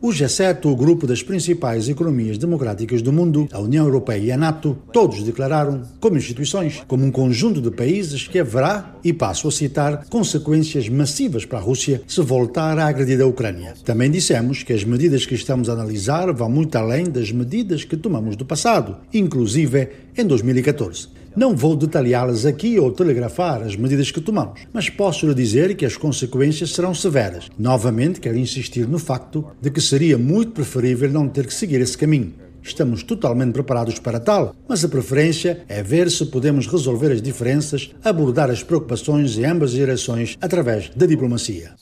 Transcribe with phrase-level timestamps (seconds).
[0.00, 4.36] O G7, o grupo das principais economias democráticas do mundo, a União Europeia e a
[4.36, 9.50] NATO, todos declararam, como instituições, como um conjunto de países que haverá, e passo a
[9.50, 13.74] citar, consequências massivas para a Rússia se voltar a agredir a Ucrânia.
[13.84, 17.96] Também dissemos que as medidas que estamos a analisar vão muito além das medidas que
[17.96, 19.88] tomamos do passado, inclusive
[20.20, 21.08] em 2014.
[21.34, 25.86] Não vou detalhá-las aqui ou telegrafar as medidas que tomamos, mas posso lhe dizer que
[25.86, 27.48] as consequências serão severas.
[27.58, 31.96] Novamente, quero insistir no facto de que seria muito preferível não ter que seguir esse
[31.96, 32.34] caminho.
[32.62, 37.90] Estamos totalmente preparados para tal, mas a preferência é ver se podemos resolver as diferenças,
[38.04, 41.74] abordar as preocupações em ambas as direções através da diplomacia.